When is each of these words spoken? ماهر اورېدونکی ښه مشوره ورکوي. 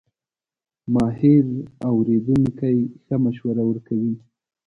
ماهر 0.93 1.45
اورېدونکی 1.89 2.77
ښه 3.03 3.15
مشوره 3.25 3.63
ورکوي. 3.65 4.13